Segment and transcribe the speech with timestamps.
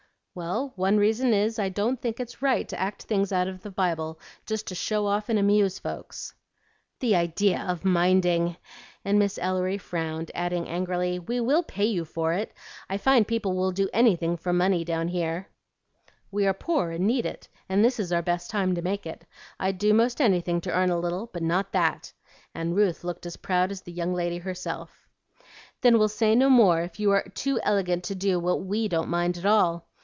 [0.33, 3.69] "Well, one reason is I don't think it's right to act things out of the
[3.69, 6.33] Bible just to show off and amuse folks."
[7.01, 8.55] "The idea of minding!"
[9.03, 12.53] and Miss Ellery frowned, adding angrily, "We will pay you for it.
[12.89, 15.49] I find people will do anything for money down here."
[16.31, 19.25] "We are poor and need it, and this is our best time to make it.
[19.59, 22.13] I'd do most anything to earn a little, but not that;"
[22.55, 25.09] and Ruth looked as proud as the young lady herself.
[25.81, 29.09] "Then we'll say no more if you are too elegant to do what WE don't
[29.09, 29.89] mind at all.